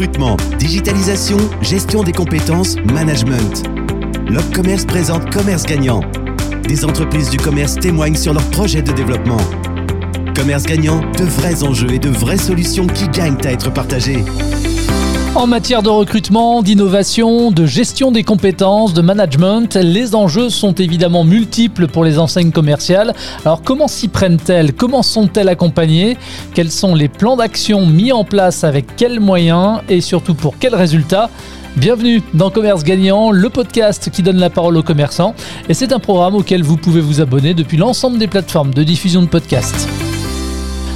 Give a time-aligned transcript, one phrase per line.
[0.00, 3.68] recrutement, digitalisation, gestion des compétences, management.
[4.30, 6.00] L'Opcommerce présente Commerce Gagnant.
[6.66, 9.40] Des entreprises du commerce témoignent sur leurs projets de développement.
[10.34, 14.24] Commerce Gagnant, de vrais enjeux et de vraies solutions qui gagnent à être partagées.
[15.36, 21.22] En matière de recrutement, d'innovation, de gestion des compétences, de management, les enjeux sont évidemment
[21.22, 23.14] multiples pour les enseignes commerciales.
[23.44, 24.72] Alors comment s'y prennent-elles?
[24.72, 26.16] Comment sont-elles accompagnées?
[26.52, 28.64] Quels sont les plans d'action mis en place?
[28.64, 29.78] Avec quels moyens?
[29.88, 31.30] Et surtout pour quels résultats?
[31.76, 35.36] Bienvenue dans Commerce Gagnant, le podcast qui donne la parole aux commerçants.
[35.68, 39.22] Et c'est un programme auquel vous pouvez vous abonner depuis l'ensemble des plateformes de diffusion
[39.22, 39.88] de podcasts.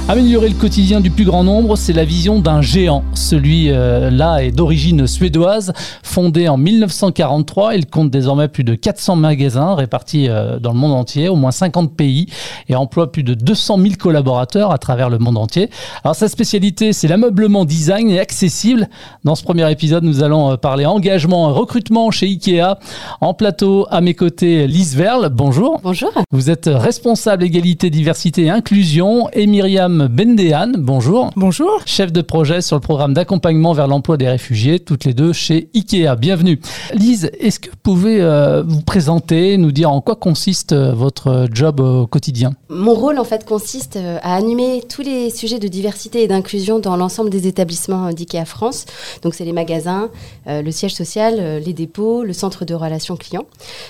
[0.07, 3.03] Améliorer le quotidien du plus grand nombre, c'est la vision d'un géant.
[3.15, 5.73] Celui-là est d'origine suédoise,
[6.03, 7.73] fondé en 1943.
[7.75, 11.49] Il compte désormais plus de 400 magasins répartis euh, dans le monde entier, au moins
[11.49, 12.27] 50 pays,
[12.69, 15.71] et emploie plus de 200 000 collaborateurs à travers le monde entier.
[16.03, 18.87] Alors sa spécialité, c'est l'ameublement design et accessible.
[19.23, 22.77] Dans ce premier épisode, nous allons euh, parler engagement et recrutement chez Ikea.
[23.21, 25.29] En plateau, à mes côtés, Lise Verle.
[25.29, 25.79] Bonjour.
[25.81, 26.11] Bonjour.
[26.29, 29.31] Vous êtes responsable égalité, diversité et inclusion.
[29.33, 31.31] Et Myriam Bendehan, bonjour.
[31.35, 31.81] Bonjour.
[31.85, 35.69] Chef de projet sur le programme d'accompagnement vers l'emploi des réfugiés, toutes les deux chez
[35.73, 36.15] IKEA.
[36.15, 36.59] Bienvenue.
[36.93, 41.47] Lise, est-ce que vous pouvez euh, vous présenter, nous dire en quoi consiste euh, votre
[41.51, 42.51] job au quotidien?
[42.69, 46.79] Mon rôle, en fait, consiste euh, à animer tous les sujets de diversité et d'inclusion
[46.79, 48.85] dans l'ensemble des établissements d'IKEA France.
[49.21, 50.09] Donc, c'est les magasins,
[50.47, 53.45] le siège social, les dépôts, le centre de relations clients.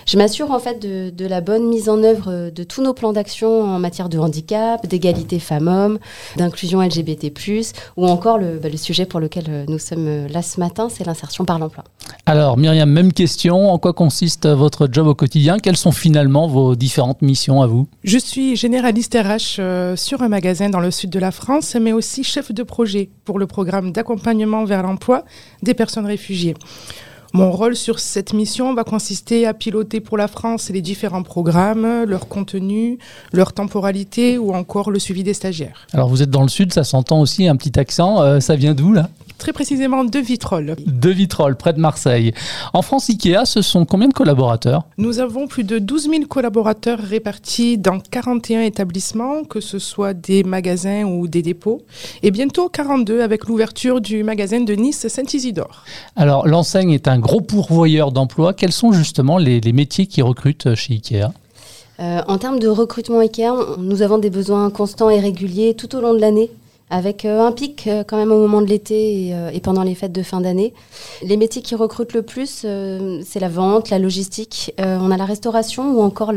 [0.06, 3.14] Je m'assure, en fait, de, de la bonne mise en œuvre de tous nos plans
[3.14, 5.95] d'action en matière de handicap, d'égalité femmes-hommes,
[6.38, 7.32] d'inclusion LGBT+,
[7.98, 10.88] ou encore le, bah, le, sujet pour lequel euh, nous sommes euh, là ce matin,
[10.90, 11.84] c'est l'insertion par l'emploi.
[12.26, 15.60] Alors Myriam, même question, en quoi consiste votre job au quotidien?
[15.60, 17.88] Quelles sont finalement vos différentes missions à vous?
[18.04, 21.94] Je suis généraliste RH euh, sur un magasin dans le sud de la France, mais
[21.94, 25.24] aussi chef de projet pour le programme d'accompagnement vers l'emploi
[25.64, 26.56] des personnes réfugiées.
[27.36, 32.06] Mon rôle sur cette mission va consister à piloter pour la France les différents programmes,
[32.06, 32.98] leur contenu,
[33.34, 35.86] leur temporalité ou encore le suivi des stagiaires.
[35.92, 38.22] Alors vous êtes dans le sud, ça s'entend aussi un petit accent.
[38.22, 39.10] Euh, ça vient d'où là?
[39.38, 40.76] Très précisément de Vitrolles.
[40.86, 42.34] De Vitrolles, près de Marseille.
[42.74, 44.84] En France, Ikea, ce sont combien de collaborateurs?
[44.98, 50.44] Nous avons plus de 12 000 collaborateurs répartis dans 41 établissements, que ce soit des
[50.44, 51.82] magasins ou des dépôts,
[52.24, 55.84] et bientôt 42 avec l'ouverture du magasin de Nice Saint-Isidore.
[56.16, 58.54] Alors, l'enseigne est un gros pourvoyeur d'emplois.
[58.54, 61.32] Quels sont justement les, les métiers qui recrutent chez Ikea?
[62.00, 66.02] Euh, en termes de recrutement Ikea, nous avons des besoins constants et réguliers tout au
[66.02, 66.52] long de l'année
[66.90, 69.82] avec euh, un pic euh, quand même au moment de l'été et, euh, et, pendant
[69.84, 70.74] les fêtes de fin d'année.
[71.24, 72.66] Les métiers qui recrutent le plus,
[73.26, 76.32] c'est la vente, la logistique, on a la restauration ou encore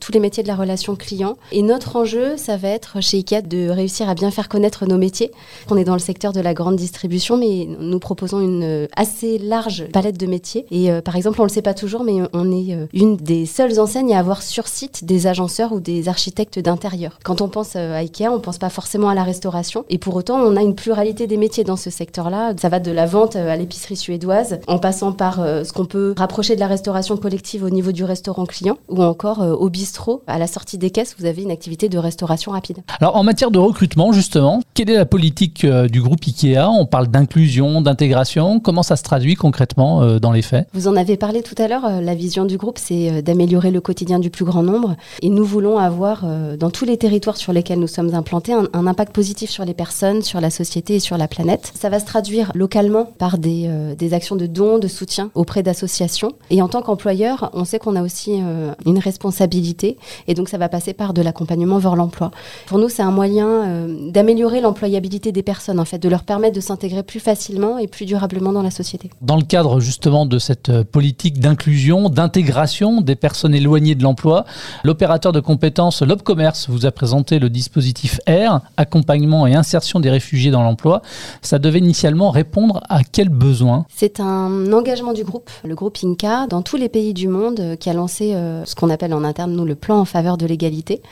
[0.00, 1.36] tous les métiers de la relation client.
[1.52, 4.96] Et notre enjeu, ça va être chez IKEA de réussir à bien faire connaître nos
[4.96, 5.30] métiers.
[5.70, 9.86] On est dans le secteur de la grande distribution, mais nous proposons une assez large
[9.92, 10.64] palette de métiers.
[10.70, 14.14] Et par exemple, on le sait pas toujours, mais on est une des seules enseignes
[14.14, 17.18] à avoir sur site des agenceurs ou des architectes d'intérieur.
[17.24, 19.84] Quand on pense à IKEA, on pense pas forcément à la restauration.
[19.92, 22.54] Et pour autant, on a une pluralité des métiers dans ce secteur-là.
[22.60, 26.14] Ça va de la vente à l'épicerie suédoise, en passant par euh, ce qu'on peut
[26.16, 30.22] rapprocher de la restauration collective au niveau du restaurant client, ou encore euh, au bistrot,
[30.28, 32.78] à la sortie des caisses, vous avez une activité de restauration rapide.
[33.00, 36.70] Alors en matière de recrutement, justement, quelle est la politique euh, du groupe IKEA?
[36.70, 38.60] On parle d'inclusion, d'intégration.
[38.60, 40.68] Comment ça se traduit concrètement euh, dans les faits?
[40.72, 41.84] Vous en avez parlé tout à l'heure.
[41.84, 44.94] euh, La vision du groupe, c'est euh, d'améliorer le quotidien du plus grand nombre.
[45.20, 48.68] Et nous voulons avoir, euh, dans tous les territoires sur lesquels nous sommes implantés, un,
[48.72, 51.72] un impact positif sur les personnes, sur la société et sur la planète.
[51.74, 55.62] Ça va se traduire localement par des, euh, des actions de dons, de soutien auprès
[55.62, 56.32] d'associations.
[56.50, 59.96] Et en tant qu'employeur, on sait qu'on a aussi euh, une responsabilité.
[60.28, 62.30] Et donc, ça va passer par de l'accompagnement vers l'emploi.
[62.66, 66.56] Pour nous, c'est un moyen euh, d'améliorer l'employabilité des personnes, en fait, de leur permettre
[66.56, 69.08] de s'intégrer plus facilement et plus durablement dans la société.
[69.22, 74.44] Dans le cadre justement de cette euh, politique d'inclusion, d'intégration des personnes éloignées de l'emploi,
[74.84, 80.50] l'opérateur de compétences L'Opcommerce vous a présenté le dispositif R, accompagnement et insertion des réfugiés
[80.50, 81.00] dans l'emploi.
[81.42, 86.48] Ça devait initialement répondre à quels besoins C'est un engagement du groupe, le groupe Inca,
[86.48, 89.22] dans tous les pays du monde, euh, qui a lancé euh, ce qu'on appelle en
[89.22, 91.02] interne, nous, le plan en faveur de l'égalité.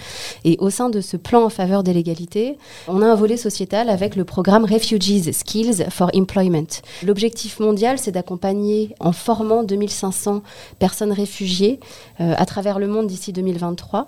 [0.44, 2.58] Et au sein de ce plan en faveur de l'égalité,
[2.88, 6.82] on a un volet sociétal avec le programme Refugees Skills for Employment.
[7.06, 10.42] L'objectif mondial, c'est d'accompagner en formant 2500
[10.80, 11.78] personnes réfugiées
[12.20, 14.06] euh, à travers le monde d'ici 2023.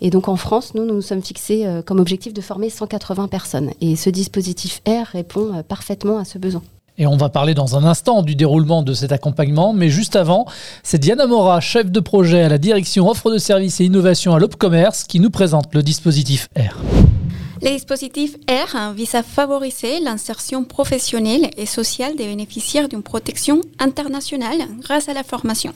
[0.00, 3.72] Et donc en France, nous, nous sommes fixés comme objectif de former 180 personnes.
[3.96, 6.62] Ce dispositif R répond euh, parfaitement à ce besoin.
[6.98, 10.44] Et on va parler dans un instant du déroulement de cet accompagnement, mais juste avant,
[10.82, 14.38] c'est Diana Mora, chef de projet à la direction offre de services et innovation à
[14.38, 16.76] l'Opcommerce, qui nous présente le dispositif R.
[17.62, 24.58] Le dispositif R vise à favoriser l'insertion professionnelle et sociale des bénéficiaires d'une protection internationale
[24.80, 25.72] grâce à la formation.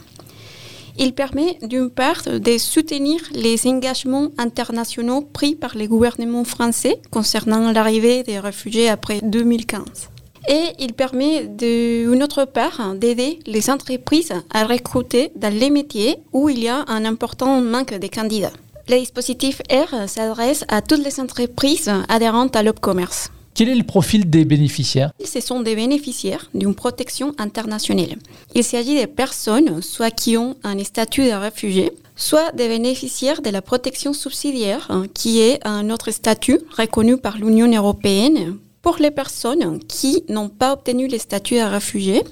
[0.96, 7.72] Il permet d'une part de soutenir les engagements internationaux pris par les gouvernements français concernant
[7.72, 10.10] l'arrivée des réfugiés après 2015.
[10.48, 16.48] Et il permet d'une autre part d'aider les entreprises à recruter dans les métiers où
[16.48, 18.52] il y a un important manque de candidats.
[18.88, 23.30] Le dispositif R s'adresse à toutes les entreprises adhérentes à l'Opcommerce.
[23.54, 25.12] Quel est le profil des bénéficiaires?
[25.24, 28.16] Ce sont des bénéficiaires d'une protection internationale.
[28.56, 33.50] Il s'agit de personnes soit qui ont un statut de réfugié, soit des bénéficiaires de
[33.50, 39.78] la protection subsidiaire, qui est un autre statut reconnu par l'Union européenne pour les personnes
[39.86, 42.24] qui n'ont pas obtenu le statut de réfugié,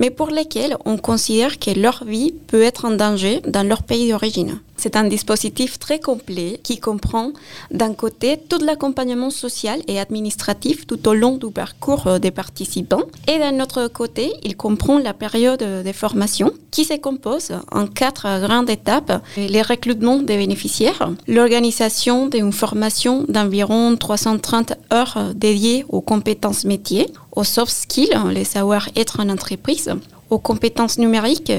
[0.00, 4.10] mais pour lesquelles on considère que leur vie peut être en danger dans leur pays
[4.10, 4.58] d'origine.
[4.80, 7.32] C'est un dispositif très complet qui comprend
[7.70, 13.02] d'un côté tout l'accompagnement social et administratif tout au long du parcours euh, des participants
[13.28, 18.26] et d'un autre côté, il comprend la période de formation qui se compose en quatre
[18.40, 19.22] grandes étapes.
[19.36, 27.44] Les recrutements des bénéficiaires, l'organisation d'une formation d'environ 330 heures dédiées aux compétences métiers, aux
[27.44, 29.92] soft skills, les savoir-être en entreprise,
[30.30, 31.52] aux compétences numériques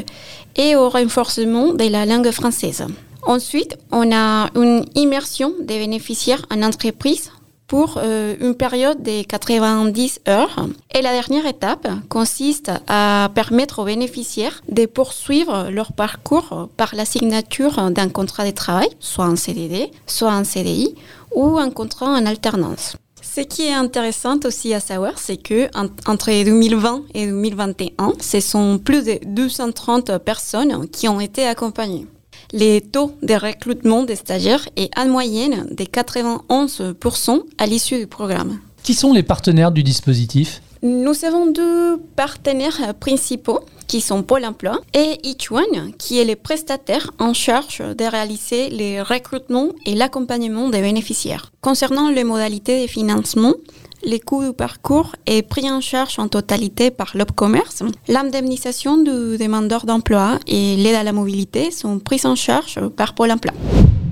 [0.56, 2.86] et au renforcement de la langue française.
[3.24, 7.32] Ensuite, on a une immersion des bénéficiaires en entreprise
[7.68, 10.68] pour euh, une période de 90 heures.
[10.94, 17.06] Et la dernière étape consiste à permettre aux bénéficiaires de poursuivre leur parcours par la
[17.06, 20.96] signature d'un contrat de travail, soit un CDD, soit un CDI
[21.34, 22.98] ou un contrat en alternance.
[23.22, 25.68] Ce qui est intéressant aussi à savoir, c'est que
[26.08, 32.08] entre 2020 et 2021, ce sont plus de 230 personnes qui ont été accompagnées.
[32.52, 38.60] Les taux de recrutement des stagiaires est en moyenne de 91% à l'issue du programme.
[38.84, 40.62] Qui sont les partenaires du dispositif?
[40.82, 43.60] Nous avons deux partenaires principaux
[43.92, 45.20] qui sont Pôle emploi et
[45.52, 51.52] One, qui est le prestataire en charge de réaliser les recrutements et l'accompagnement des bénéficiaires.
[51.60, 53.54] Concernant les modalités de financement,
[54.06, 57.84] les coûts du parcours est pris en charge en totalité par l'Opcommerce.
[58.08, 63.34] L'indemnisation du demandeur d'emploi et l'aide à la mobilité sont prises en charge par Pôle
[63.34, 63.52] emploi.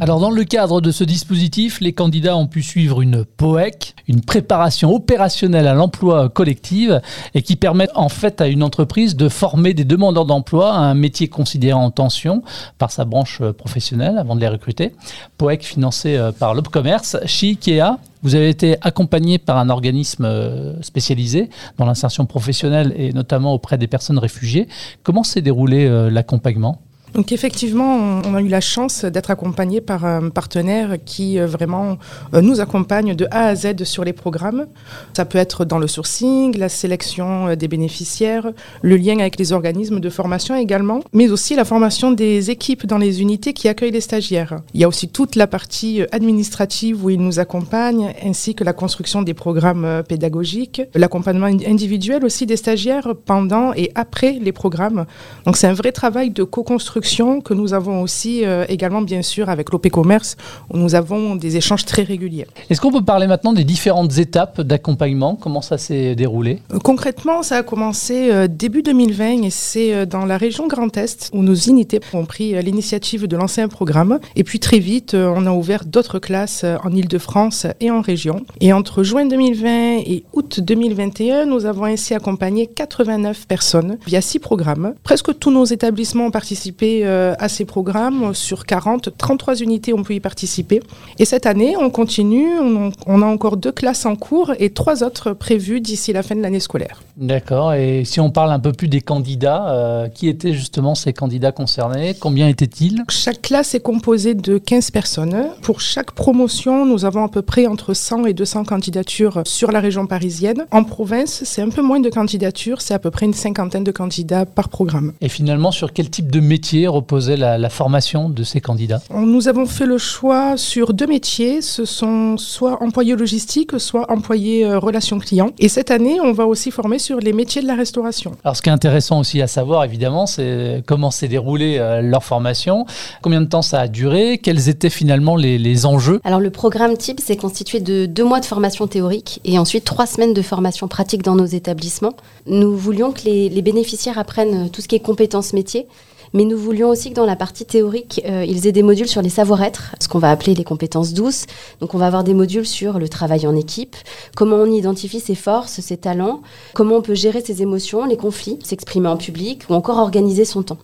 [0.01, 4.22] Alors dans le cadre de ce dispositif, les candidats ont pu suivre une POEC, une
[4.22, 7.01] préparation opérationnelle à l'emploi collective
[7.34, 10.94] et qui permet en fait à une entreprise de former des demandeurs d'emploi à un
[10.94, 12.44] métier considéré en tension
[12.78, 14.94] par sa branche professionnelle avant de les recruter.
[15.38, 17.98] POEC financé euh, par l'Opcommerce, Shikea.
[18.24, 23.78] Vous avez été accompagné par un organisme euh, spécialisé dans l'insertion professionnelle et notamment auprès
[23.78, 24.69] des personnes réfugiées.
[25.04, 26.80] Comment s'est déroulé euh, l'accompagnement?
[27.13, 31.97] Donc effectivement, on a eu la chance d'être accompagné par un partenaire qui euh, vraiment
[32.33, 34.67] euh, nous accompagne de A à Z sur les programmes.
[35.15, 38.51] Ça peut être dans le sourcing, la sélection euh, des bénéficiaires,
[38.81, 42.97] le lien avec les organismes de formation également, mais aussi la formation des équipes dans
[42.97, 44.59] les unités qui accueillent les stagiaires.
[44.73, 48.73] Il y a aussi toute la partie administrative où il nous accompagne, ainsi que la
[48.73, 55.05] construction des programmes pédagogiques, l'accompagnement individuel aussi des stagiaires pendant et après les programmes.
[55.45, 59.50] Donc c'est un vrai travail de co-construction que nous avons aussi euh, également, bien sûr,
[59.50, 60.36] avec l'OP Commerce,
[60.72, 62.48] où nous avons des échanges très réguliers.
[62.69, 65.36] Est-ce qu'on peut parler maintenant des différentes étapes d'accompagnement?
[65.36, 66.62] Comment ça s'est déroulé?
[66.74, 71.29] Euh, Concrètement, ça a commencé euh, début 2020 et c'est dans la région Grand Est
[71.34, 74.20] où nos unités ont pris l'initiative de lancer un programme.
[74.36, 78.46] Et puis très vite, on a ouvert d'autres classes en Ile-de-France et en région.
[78.62, 84.39] Et entre juin 2020 et août 2021, nous avons ainsi accompagné 89 personnes via six
[84.39, 84.94] programmes.
[85.03, 88.34] Presque tous nos établissements ont participé euh, à ces programmes.
[88.34, 90.81] Sur 40, 33 unités ont pu y participer.
[91.17, 92.48] Et cette année, on continue.
[92.60, 96.41] On, a encore deux classes en cours et trois autres prévues d'ici la fin de
[96.41, 97.01] l'année scolaire.
[97.17, 97.74] D'accord.
[97.74, 101.51] Et si on parle un peu plus des candidats, euh, qui étaient justement ces candidats
[101.51, 102.15] concernés?
[102.19, 103.03] Combien étaient-ils?
[103.10, 105.48] Chaque classe est composée de 15 personnes.
[105.62, 109.79] Pour chaque promotion, nous avons à peu près entre 100 et 200 candidatures sur la
[109.79, 110.65] région parisienne.
[110.72, 112.81] En province, c'est un peu moins de candidatures.
[112.81, 115.13] C'est à peu près une cinquantaine de candidats par programme.
[115.22, 119.01] Et finalement, sur quel type de métier reposait la, formation de ces candidats?
[119.13, 121.62] Nous avons fait le choix sur deux métiers.
[121.62, 125.51] Ce sont soit employés logistiques, soit employés euh, relations clients.
[125.59, 128.31] Et cette année, on va aussi former sur les métiers de la restauration.
[128.43, 132.24] Alors, ce qui est intéressant aussi à savoir, évidemment, c'est comment s'est déroulée euh, leur
[132.24, 132.86] formation,
[133.21, 136.19] combien de temps ça a duré, quels étaient finalement les, enjeux?
[136.24, 140.05] Alors, le programme type, c'est constitué de deux mois de formation théorique et ensuite trois
[140.05, 142.13] semaines de formation pratique dans nos établissements.
[142.48, 145.88] Nous voulions que les bénéficiaires apprennent tout ce qui est compétences métiers
[146.33, 149.21] mais nous voulions aussi que dans la partie théorique, euh, ils aient des modules sur
[149.21, 151.45] les savoir-être, ce qu'on va appeler les compétences douces.
[151.81, 153.95] Donc on va avoir des modules sur le travail en équipe,
[154.36, 156.41] comment on identifie ses forces, ses talents,
[156.74, 160.63] comment on peut gérer ses émotions, les conflits, s'exprimer en public ou encore organiser son
[160.63, 160.77] temps.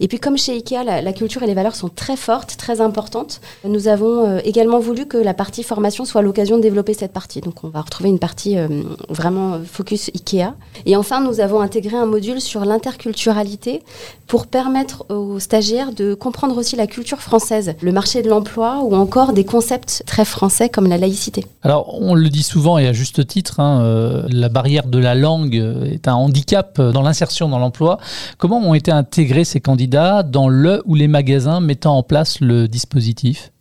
[0.00, 3.40] Et puis comme chez IKEA, la, culture et les valeurs sont très fortes, très importantes,
[3.64, 7.40] nous avons euh, également voulu que la partie formation soit l'occasion de développer cette partie.
[7.40, 8.68] Donc on va retrouver une partie euh,
[9.08, 10.54] vraiment focus IKEA.
[10.86, 13.82] Et enfin, nous avons intégré un module sur l'interculturalité
[14.26, 18.94] pour permettre aux stagiaires de comprendre aussi la culture française, le marché de l'emploi ou
[18.94, 21.44] encore des concepts très français comme la laïcité.
[21.62, 25.14] Alors on le dit souvent et à juste titre, hein, euh, la barrière de la
[25.14, 27.98] langue est un handicap dans l'insertion dans l'emploi.
[28.36, 32.68] Comment ont été intégrés ces candidats dans le ou les magasins mettant en place le
[32.68, 33.52] dispositif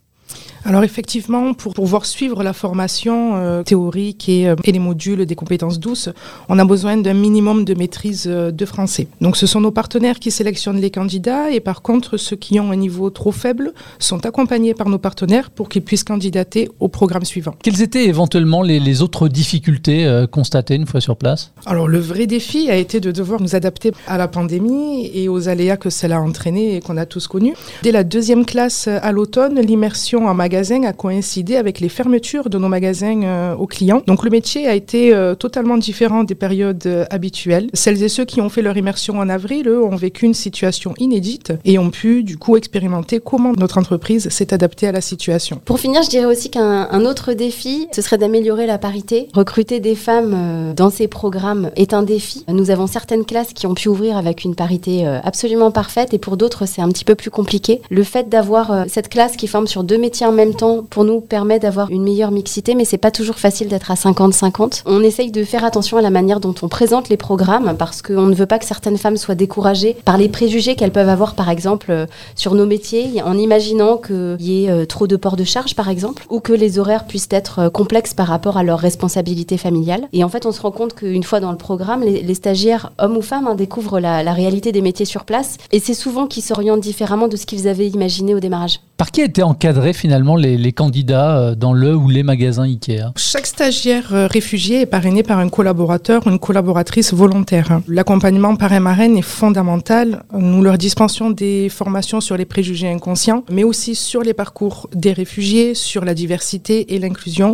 [0.68, 5.80] alors effectivement, pour pouvoir suivre la formation euh, théorique euh, et, les modules des compétences
[5.80, 6.10] douces,
[6.50, 9.08] on a besoin d'un minimum de maîtrise euh, de français.
[9.22, 12.70] Donc ce sont nos partenaires qui sélectionnent les candidats et par contre ceux qui ont
[12.72, 17.24] un niveau trop faible sont accompagnés par nos partenaires pour qu'ils puissent candidater au programme
[17.24, 17.56] suivant.
[17.64, 21.54] Quelles étaient éventuellement les, autres difficultés constatées une fois sur place?
[21.66, 25.48] Alors le vrai défi a été de devoir nous adapter à la pandémie et aux
[25.48, 27.54] aléas que cela a entraîné et qu'on a tous connus.
[27.84, 32.58] Dès la deuxième classe à l'automne, l'immersion en magasin a coïncidé avec les fermetures de
[32.58, 34.02] nos magasins euh, aux clients.
[34.08, 37.70] Donc le métier a été euh, totalement différent des périodes euh, habituelles.
[37.74, 40.94] Celles et ceux qui ont fait leur immersion en avril, eux, ont vécu une situation
[40.98, 45.62] inédite et ont pu du coup expérimenter comment notre entreprise s'est adaptée à la situation.
[45.64, 49.28] Pour finir, je dirais aussi qu'un autre défi, ce serait d'améliorer la parité.
[49.34, 52.46] Recruter des femmes dans ces programmes est un défi.
[52.48, 56.38] Nous avons certaines classes qui ont pu ouvrir avec une parité absolument parfaite et pour
[56.38, 57.82] d'autres, c'est un petit peu plus compliqué.
[57.90, 61.20] Le fait d'avoir cette classe qui forme sur deux métiers en même temps, pour nous,
[61.20, 64.84] permet d'avoir une meilleure mixité, mais c'est pas toujours facile d'être à 50-50.
[64.86, 68.28] On essaye de faire attention à la manière dont on présente les programmes, parce qu'on
[68.28, 71.50] ne veut pas que certaines femmes soient découragées par les préjugés qu'elles peuvent avoir, par
[71.50, 75.44] exemple, euh, sur nos métiers, en imaginant qu'il y ait euh, trop de port de
[75.44, 78.80] charge, par exemple, ou que les horaires puissent être euh, complexes par rapport à leurs
[78.80, 80.08] responsabilités familiales.
[80.14, 83.18] Et en fait, on se rend compte qu'une fois dans le programme, les, stagiaires, hommes
[83.18, 86.82] ou femmes, hein, découvrent la, réalité des métiers sur place, et c'est souvent qu'ils s'orientent
[86.82, 88.80] différemment de ce qu'ils avaient imaginé au démarrage.
[88.98, 93.12] Par qui étaient encadrés finalement les, candidats euh, dans le ou les magasins Ikea?
[93.16, 97.82] Chaque stagiaire euh, réfugié est parrainé par un collaborateur ou une collaboratrice volontaire.
[97.88, 100.24] L'accompagnement parrain marraine est fondamental.
[100.34, 105.14] Nous leur dispensions des formations sur les préjugés inconscients, mais aussi sur les parcours des
[105.14, 107.54] réfugiés, sur la diversité et l'inclusion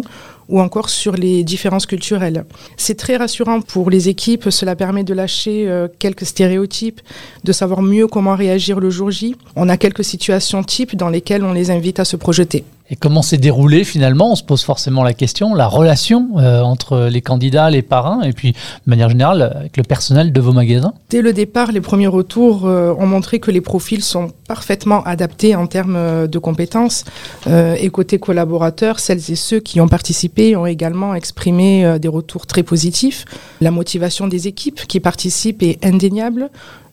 [0.49, 2.45] ou encore sur les différences culturelles.
[2.77, 7.01] C'est très rassurant pour les équipes, cela permet de lâcher euh, quelques stéréotypes,
[7.43, 9.35] de savoir mieux comment réagir le jour J.
[9.55, 12.63] On a quelques situations types dans lesquelles on les invite à se projeter.
[12.99, 17.21] Comment s'est déroulé finalement On se pose forcément la question, la relation euh, entre les
[17.21, 20.93] candidats, les parrains, et puis de manière générale avec le personnel de vos magasins?
[21.09, 25.55] Dès le départ, les premiers retours euh, ont montré que les profils sont parfaitement adaptés
[25.55, 27.05] en termes euh, de compétences.
[27.47, 32.63] et côté collaborateurs, celles et ceux qui ont participé ont également exprimé des retours très
[32.63, 33.25] positifs.
[33.61, 36.49] La motivation des équipes qui participent est indéniable.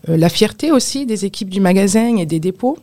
[0.08, 2.78] Euh, la fierté aussi des équipes du magasin et des dépôts.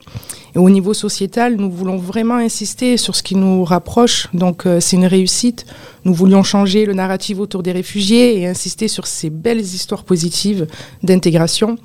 [0.56, 4.28] Et au niveau sociétal, nous voulons vraiment insister sur ce qui nous rapproche.
[4.34, 5.66] Donc euh, c'est une réussite.
[6.06, 10.68] Nous voulions changer le narratif autour des réfugiés et insister sur ces belles histoires positives
[11.04, 11.78] d'intégration.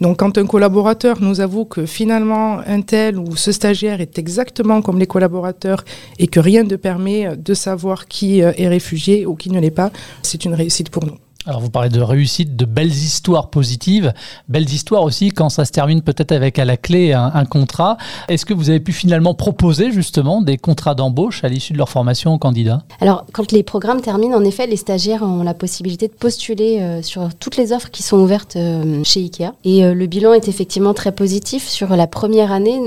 [0.00, 4.80] Donc quand un collaborateur nous avoue que finalement un tel ou ce stagiaire est exactement
[4.80, 5.84] comme les collaborateurs
[6.18, 9.70] et que rien ne permet de savoir qui euh, est réfugié ou qui ne l'est
[9.70, 9.90] pas,
[10.22, 11.18] c'est une réussite pour nous.
[11.48, 14.12] Alors vous parlez de réussite, de belles histoires positives,
[14.50, 17.96] belles histoires aussi quand ça se termine peut-être avec à la clé un, contrat.
[18.28, 21.88] Est-ce que vous avez pu finalement proposer justement des contrats d'embauche à l'issue de leur
[21.88, 22.82] formation aux candidats?
[23.00, 27.00] Alors quand les programmes terminent, en effet, les stagiaires ont la possibilité de postuler euh,
[27.00, 29.54] sur toutes les offres qui sont ouvertes euh, chez IKEA.
[29.64, 31.66] Et euh, le bilan est effectivement très positif.
[31.66, 32.78] Sur la première année,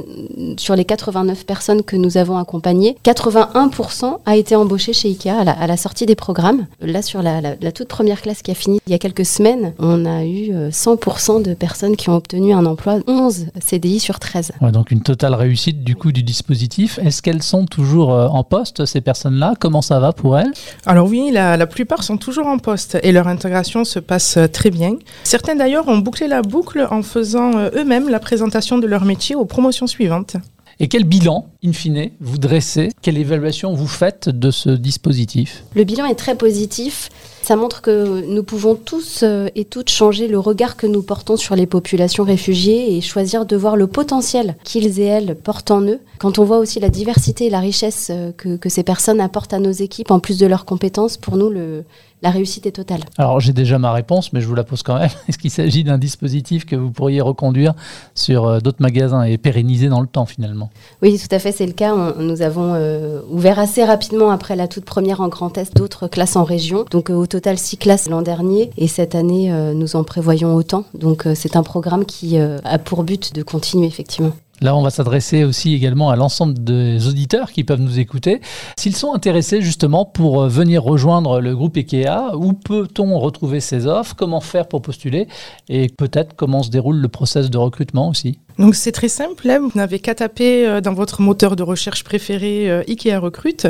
[0.58, 5.66] sur les 89 personnes que nous avons accompagnées, 81% a été embauché chez IKEA à
[5.66, 6.68] la, sortie des programmes.
[6.80, 9.74] Là, sur la, la toute première classe qui a fini il y a quelques semaines,
[9.80, 14.20] on a eu 100% euh, de personnes qui ont obtenu un emploi, 11 CDI sur
[14.20, 14.54] 13.
[14.72, 17.00] donc une totale réussite du coup du dispositif.
[17.04, 19.54] Est-ce qu'elles sont toujours euh, en poste, ces personnes-là?
[19.60, 20.52] Comment ça va pour elles?
[20.86, 24.70] Alors oui, la, plupart sont toujours en poste et leur intégration se passe euh, très
[24.70, 24.96] bien.
[25.24, 29.46] Certains d'ailleurs ont bouclé la boucle en faisant eux-mêmes la présentation de leur métier aux
[29.46, 30.36] promotions suivantes.
[30.80, 35.64] Et quel bilan in fine, vous dressez Quelle évaluation vous faites de ce dispositif?
[35.76, 37.10] Le bilan est très positif.
[37.44, 41.38] Ça montre que nous pouvons tous euh, et toutes changer le regard que nous portons
[41.38, 45.82] sur les populations réfugiées et choisir de voir le potentiel qu'ils et elles portent en
[45.82, 46.00] eux.
[46.20, 49.54] Quand on voit aussi la diversité et la richesse euh, que, que ces personnes apportent
[49.54, 51.84] à nos équipes, en plus de leurs compétences, pour nous, le,
[52.22, 53.02] la réussite est totale.
[53.18, 55.10] Alors j'ai déjà ma réponse, mais je vous la pose quand même.
[55.28, 57.74] Est-ce qu'il s'agit d'un dispositif que vous pourriez reconduire
[58.14, 60.70] sur euh, d'autres magasins et pérenniser dans le temps finalement?
[61.02, 61.96] Oui, tout à fait, c'est le cas.
[62.18, 66.36] nous avons euh, ouvert assez rapidement après la toute première en Grand test d'autres classes
[66.36, 66.86] en région.
[66.92, 70.86] Donc euh, au total six classes l'an dernier et cette année nous en prévoyons autant.
[70.94, 74.32] Donc c'est un programme qui a pour but de continuer effectivement.
[74.62, 78.42] Là, on va s'adresser aussi également à l'ensemble des auditeurs qui peuvent nous écouter.
[78.78, 83.88] S'ils sont intéressés justement pour euh, venir rejoindre le groupe IKEA, où peut-on retrouver ces
[83.88, 84.16] offres?
[84.16, 85.28] Comment faire pour postuler?
[85.68, 88.38] Et peut-être comment se déroule le process de recrutement aussi?
[88.60, 92.70] Donc c'est très simple, vous n'avez qu'à taper euh, dans votre moteur de recherche préféré
[92.70, 93.68] euh, IKEA Recrute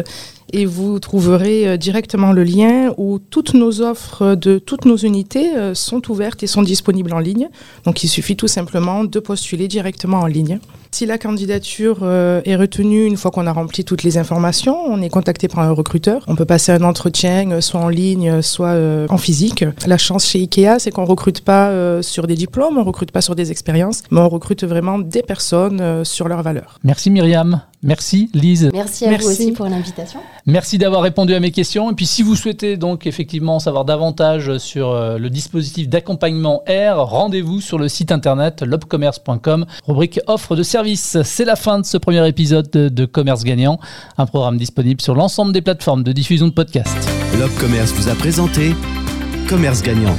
[0.53, 5.51] et vous trouverez euh, directement le lien où toutes nos offres de toutes nos unités
[5.73, 7.49] sont ouvertes et sont disponibles en ligne.
[7.85, 10.59] Donc il suffit tout simplement de postuler directement en ligne.
[10.91, 15.09] Si la candidature est retenue une fois qu'on a rempli toutes les informations, on est
[15.09, 16.25] contacté par un recruteur.
[16.27, 18.75] On peut passer un entretien soit en ligne, soit
[19.09, 19.63] en physique.
[19.87, 23.35] La chance chez IKEA, c'est qu'on recrute pas sur des diplômes, on recrute pas sur
[23.35, 26.79] des expériences, mais on recrute vraiment des personnes euh, sur leurs valeurs.
[26.83, 27.61] Merci Myriam.
[27.83, 28.69] Merci Lise.
[28.73, 30.19] Merci à vous aussi pour l'invitation.
[30.45, 31.91] Merci d'avoir répondu à mes questions.
[31.91, 36.97] Et puis si vous souhaitez donc effectivement savoir davantage sur euh, le dispositif d'accompagnement R,
[36.97, 41.17] rendez-vous sur le site internet lobcommerce.com, rubrique offre de services.
[41.23, 43.79] C'est la fin de ce premier épisode de Commerce Gagnant,
[44.17, 47.09] un programme disponible sur l'ensemble des plateformes de diffusion de podcasts.
[47.39, 48.75] Lobcommerce vous a présenté
[49.47, 50.15] Commerce Gagnant